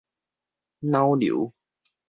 [0.81, 1.53] 腦瘤